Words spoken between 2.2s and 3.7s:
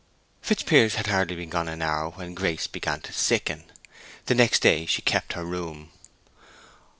Grace began to sicken.